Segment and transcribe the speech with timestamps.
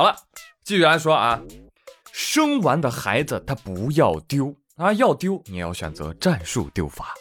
[0.00, 0.16] 好了，
[0.64, 1.38] 继续来说啊，
[2.10, 7.12] 生完的孩子他不要丢啊，要丢你要选择战术丢法。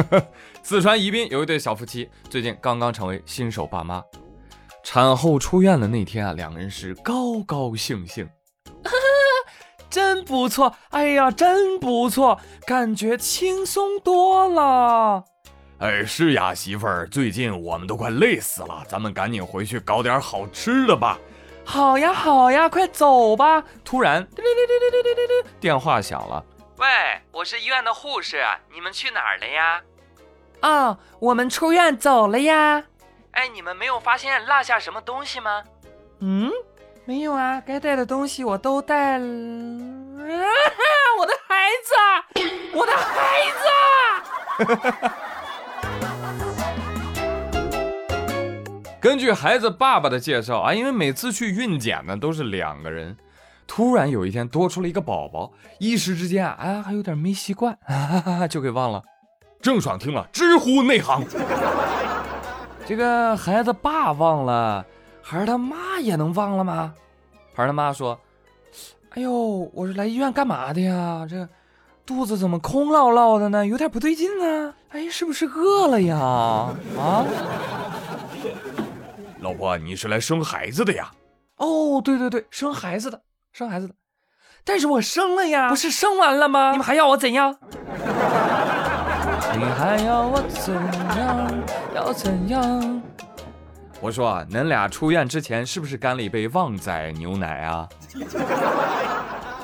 [0.62, 4.04] 四川宜宾有一对小夫妻，最近刚刚成为新手爸妈，
[4.84, 8.28] 产后出院的那天啊，两个人是高高兴兴，
[9.88, 15.24] 真不错，哎呀，真不错，感觉轻松多了。
[15.78, 21.18] 哎，是呀，媳妇儿，最近我们都快累死了，咱们赶紧回去搞点好吃的吧。
[21.70, 23.62] 好呀，好呀，快走吧。
[23.84, 26.42] 突然，滴滴滴滴滴滴滴，电话响了。
[26.78, 26.86] 喂，
[27.30, 29.82] 我是医院的护士，你们去哪儿了呀？
[30.60, 32.82] 啊，我们出院走了呀。
[33.32, 35.62] 哎，你们没有发现落下什么东西吗？
[36.20, 36.50] 嗯，
[37.04, 39.26] 没有啊，该带的东西我都带了。
[39.26, 40.48] 啊
[41.18, 41.94] 我的孩子，
[42.72, 43.44] 我的孩
[44.64, 45.14] 子。
[49.08, 53.16] 根据孩子爸爸的介绍啊，因为每次去孕检呢都是两个人，
[53.66, 57.74] 突然有一天多出了一个宝宝，一时之间啊，还有点没习惯，
[58.50, 59.02] 就给忘了。
[59.62, 61.24] 郑爽听了直呼内行。
[62.84, 64.84] 这个孩子爸忘了，
[65.22, 66.92] 孩儿他妈也能忘了吗？
[67.54, 68.20] 孩儿他妈说
[69.16, 69.32] ：“哎呦，
[69.72, 71.26] 我是来医院干嘛的呀？
[71.26, 71.48] 这
[72.04, 73.66] 肚子怎么空落落的呢？
[73.66, 74.74] 有点不对劲啊！
[74.90, 76.14] 哎，是不是饿了呀？
[76.18, 77.24] 啊？”
[79.40, 81.10] 老婆，你是来生孩子的呀？
[81.56, 83.22] 哦，对对对，生孩子的，
[83.52, 83.94] 生孩子的。
[84.64, 86.72] 但是我生了呀，不是生完了吗？
[86.72, 87.56] 你们还要我怎样？
[89.56, 90.74] 你还要我怎
[91.18, 91.64] 样？
[91.94, 93.02] 要怎样？
[94.00, 97.88] 我说啊，恁俩出院之前是不是干了一杯旺仔牛奶啊？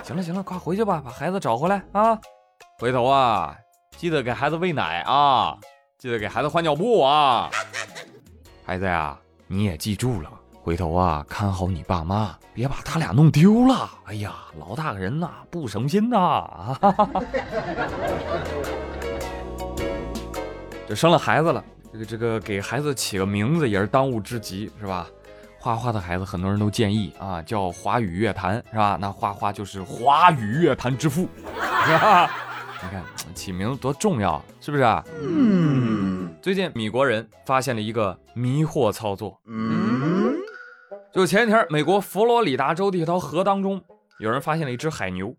[0.03, 2.19] 行了行了，快回去吧，把孩子找回来啊！
[2.79, 3.57] 回头啊，
[3.97, 5.57] 记得给孩子喂奶啊，
[5.99, 7.51] 记得给孩子换尿布啊，
[8.65, 9.19] 孩子呀。
[9.47, 10.31] 你也记住了，
[10.63, 13.91] 回头啊，看好你爸妈，别把他俩弄丢了。
[14.05, 16.79] 哎呀，老大个人呐，不省心呐！
[20.89, 25.07] 这生了孩子了，这个这个给孩子起个名字也是当务之急，是吧？
[25.59, 28.99] 花花的孩子，很多人都建议啊，叫华语乐坛，是吧？
[29.01, 31.29] 那花花就是华语乐坛之父。
[32.83, 33.03] 你看
[33.35, 35.05] 起名字多重要，是不是啊？
[35.23, 36.14] 嗯。
[36.45, 39.41] 最近米国人发现了一个迷惑操作。
[39.47, 40.37] 嗯。
[41.11, 43.83] 就前几天，美国佛罗里达州的一条河当中，
[44.19, 45.35] 有人发现了一只海牛，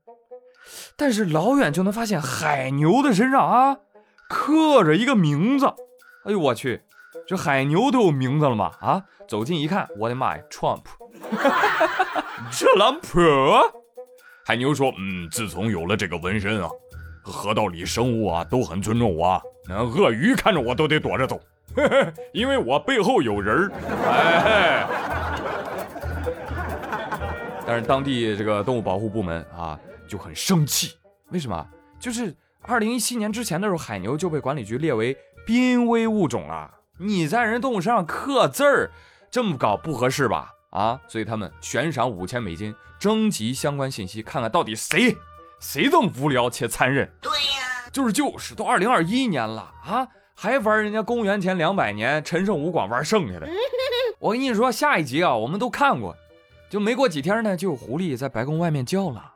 [0.98, 3.78] 但是老远就能发现海牛的身上啊
[4.28, 5.68] 刻着一个名字。
[6.24, 6.82] 哎呦我去，
[7.28, 8.72] 这海牛都有名字了吗？
[8.82, 9.04] 啊！
[9.28, 10.82] 走近一看，我的妈呀，Trump，
[12.52, 13.20] 特朗普。
[14.44, 16.70] 海牛说：“嗯，自从有了这个纹身啊。”
[17.31, 21.41] 河道里生物啊都很尊重我，那鳄鱼看着我都得躲着走，
[22.34, 23.72] 因为我背后有人儿。
[24.06, 24.88] 哎，
[27.66, 30.94] 但是当地这个动物保护部门啊就很生气，
[31.31, 31.68] 为什么？
[32.00, 36.72] 就是二零一七年之前的时候，海牛就被管理局列为濒危物种了。
[37.00, 38.92] 你在人动物身上刻字儿，
[39.31, 40.52] 这么搞不合适吧？
[40.69, 45.18] 啊，所以他们悬赏五千美金征集相关信息，看看到底谁。
[45.68, 47.09] 谁这么无聊且残忍？
[47.20, 53.48] 对呀，就是就是，都二零二一年了啊，还玩人家公元前两百年陈胜吴广玩剩下的。
[54.20, 56.16] 我跟你说，下一集啊，我们都看过，
[56.70, 59.34] 就没过几天呢，就有狐狸在白宫外面叫了。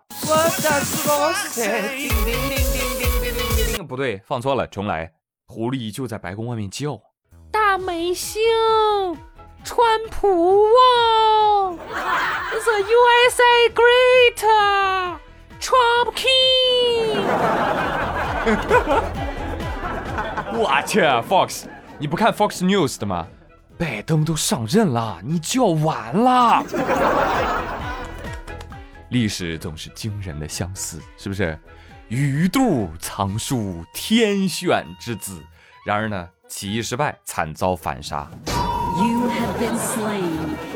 [3.88, 5.12] 不对，放错了，重来。
[5.48, 7.02] 狐狸就在白宫外面叫。
[7.52, 8.40] 大美星，
[9.64, 11.74] 川普啊
[12.52, 15.20] ，The USA Great。
[15.60, 17.20] Trump King！
[20.54, 21.66] 我去，Fox，
[21.98, 23.28] 你不看 Fox News 的吗？
[23.78, 26.64] 拜登都上任了，你就要完了。
[29.10, 31.58] 历史总是惊人的相似，是不是？
[32.08, 35.42] 鱼肚藏书天选之子，
[35.86, 38.28] 然而呢，起义失败，惨遭反杀。
[38.98, 40.69] You have been slain.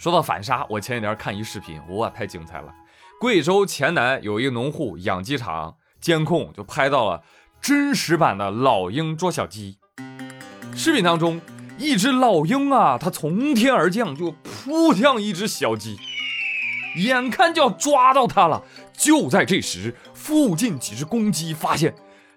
[0.00, 2.72] 说到反杀，我前几天看一视频，哇，太精彩了！
[3.20, 7.22] 贵州黔南有一个农户养鸡场，监控就拍到了
[7.60, 9.76] 真实版的老鹰捉小鸡。
[10.74, 11.38] 视频当中，
[11.76, 15.98] 一只老鹰啊，它从天而降，就扑向一只小鸡，
[16.96, 18.62] 眼看就要抓到它了。
[18.96, 21.94] 就在这时，附近几只公鸡发现，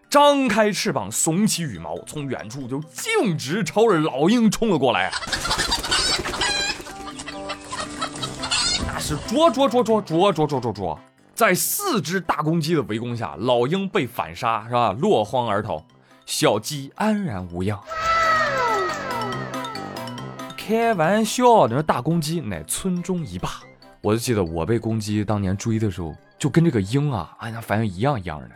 [0.10, 5.10] 张开翅膀，耸起羽毛，从远处就径直朝着老鹰冲了过来。
[9.06, 10.98] 是啄啄啄啄啄啄啄啄啄，
[11.36, 14.94] 在四只大公鸡的围攻下，老鹰被反杀，是吧？
[14.94, 15.84] 落荒而逃，
[16.26, 17.78] 小鸡安然无恙。
[20.56, 23.60] 开玩笑，你说大公鸡乃村中一霸。
[24.00, 28.50] 我就记得我被公鸡当年追的时候，就跟这个鹰啊，哎呀，反正一样一样的。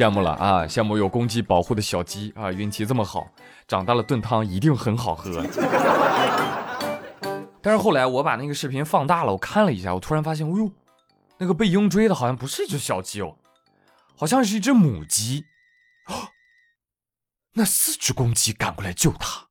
[0.00, 3.30] 羡慕了啊，羡慕有公鸡保护的小鸡啊，运气这么好，
[3.68, 5.44] 长大了炖汤一定很好喝。
[7.60, 10.72] 但是后来我把那个视频放大了，我看了一下，我突然发现，哦呦，
[11.36, 13.36] 那个被鹰追的好像不是一只小鸡哦，
[14.16, 15.44] 好像是一只母鸡。
[17.52, 19.48] 那四只公鸡赶过来救它，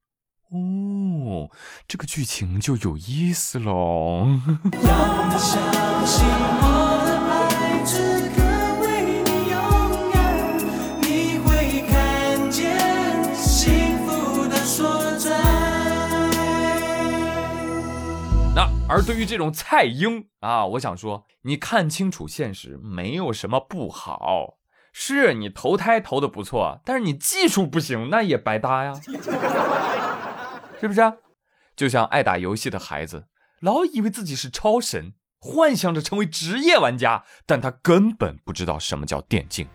[0.49, 1.51] 哦，
[1.87, 4.25] 这个剧情就有意思喽。
[18.99, 24.57] 而对于这种菜鹰啊，我想说，你看清楚现实，没有什么不好。
[24.91, 28.93] 是你投胎投的不错，但是你技术不行，那也白搭呀，
[30.81, 31.13] 是不是？
[31.77, 33.27] 就像爱打游戏的孩子，
[33.61, 39.69] 老以为自己是超神，幻想着成为职业玩家，但他根本不知道什么叫电竞。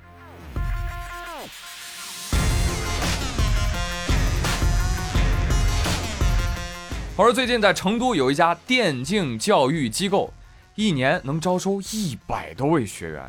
[7.17, 10.33] 我说最近在成都有一家电竞教育机构，
[10.75, 13.23] 一年能招收一百多位学员。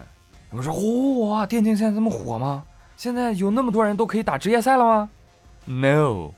[0.50, 0.74] 我说
[1.30, 2.64] ：“哇，电竞现在这么火吗？
[2.98, 5.10] 现在有那么多人都可以打职业赛了吗
[5.66, 6.32] ？”No，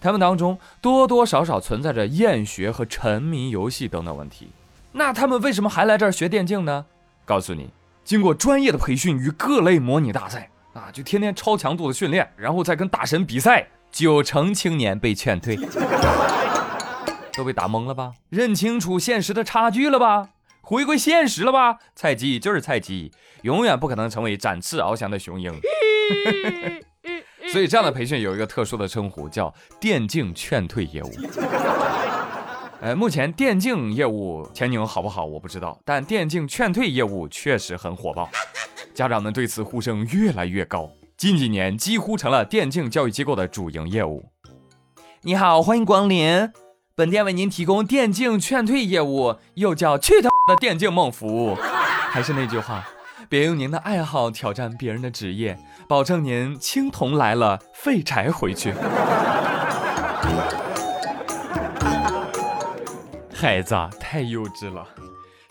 [0.00, 4.48] 他们当中多多少少存在着厌学和沉迷游戏等等问题。
[4.90, 6.84] 那他们为什么还来这儿学电竞呢？
[7.24, 7.70] 告诉你，
[8.02, 15.56] 经过专业的培训与各类模拟大赛啊，就天天超强度的训练，然后再跟大神比赛，九成青年被劝退。
[17.38, 18.12] 都被打懵了吧？
[18.28, 20.30] 认清楚现实的差距了吧？
[20.60, 21.78] 回归现实了吧？
[21.94, 23.12] 菜鸡就是菜鸡，
[23.42, 25.54] 永远不可能成为展翅翱翔的雄鹰。
[27.52, 31.10] 所以这样的培训有一个特殊的称呼，叫电竞劝退业务。
[32.82, 38.28] 呃，目前电竞业务前景好不好我不知道，但电竞劝退业务确实很火爆，
[38.92, 44.26] 家长们对此呼声越来越高，近几年几乎成了电竞教育机构的主营业务。
[45.22, 46.50] 你好，欢迎光临。
[46.98, 51.54] 本店为您提供电竞劝退业务，又叫“去他的电竞梦”服务。
[52.10, 52.84] 还是那句话，
[53.28, 55.56] 别用您的爱好挑战别人的职业，
[55.86, 58.74] 保证您青铜来了，废柴回去。
[63.32, 64.88] 孩子太幼稚了，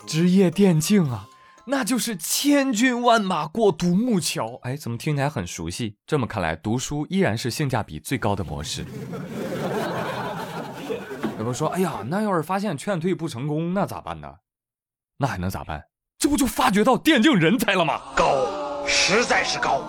[0.06, 1.28] 职业电竞啊，
[1.64, 4.60] 那就是千军万马过独木桥。
[4.64, 5.96] 哎，怎么听起来很熟悉？
[6.06, 8.84] 这么看来，读书依然是性价比最高的模式。
[11.48, 14.34] 有人说：“哎呀，那要是发现劝退不成功，那咋办呢？
[15.16, 15.82] 那还能咋办？
[16.18, 18.02] 这不就发掘到电竞人才了吗？
[18.14, 19.80] 高，实在是高。”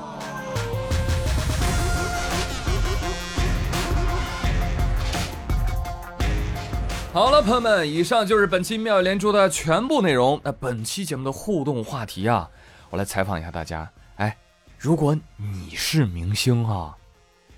[7.11, 10.39] 好了，朋友们，以上就是本期妙语连珠的全部内容。
[10.45, 12.49] 那本期节目的互动话题啊，
[12.89, 13.91] 我来采访一下大家。
[14.15, 14.37] 哎，
[14.77, 16.95] 如果你是明星啊。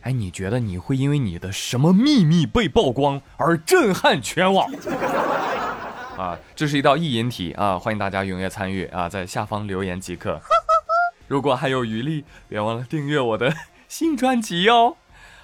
[0.02, 4.68] 哎，你觉得你会因为你的什么秘密被曝光而震撼全网？
[6.18, 10.40] 啊，这是一道意淫题啊，欢迎大家踊跃参与啊，在下方留言即可。
[11.28, 13.54] 如果还有余力，别忘了订阅我的
[13.88, 14.98] 新专辑哦。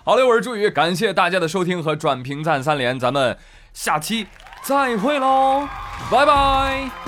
[0.04, 3.38] 好嘞，我是朱宇，感谢大家的收听和转评赞三连，咱们
[3.74, 4.28] 下期
[4.62, 5.68] 再会喽，
[6.12, 7.07] 拜拜。